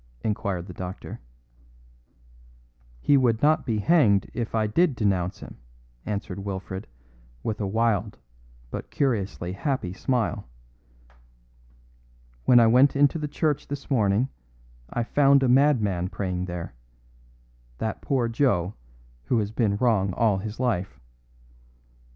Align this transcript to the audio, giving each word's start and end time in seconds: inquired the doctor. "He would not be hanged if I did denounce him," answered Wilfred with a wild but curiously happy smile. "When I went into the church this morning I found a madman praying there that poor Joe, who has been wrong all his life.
inquired 0.23 0.65
the 0.65 0.73
doctor. 0.73 1.19
"He 2.99 3.17
would 3.17 3.43
not 3.43 3.67
be 3.67 3.77
hanged 3.77 4.31
if 4.33 4.55
I 4.55 4.65
did 4.65 4.95
denounce 4.95 5.41
him," 5.41 5.57
answered 6.07 6.39
Wilfred 6.39 6.87
with 7.43 7.61
a 7.61 7.67
wild 7.67 8.17
but 8.71 8.89
curiously 8.89 9.53
happy 9.53 9.93
smile. 9.93 10.47
"When 12.45 12.59
I 12.59 12.65
went 12.65 12.95
into 12.95 13.19
the 13.19 13.27
church 13.27 13.67
this 13.67 13.91
morning 13.91 14.29
I 14.89 15.03
found 15.03 15.43
a 15.43 15.47
madman 15.47 16.09
praying 16.09 16.45
there 16.45 16.73
that 17.77 18.01
poor 18.01 18.27
Joe, 18.27 18.73
who 19.25 19.37
has 19.37 19.51
been 19.51 19.77
wrong 19.77 20.13
all 20.13 20.39
his 20.39 20.59
life. 20.59 20.99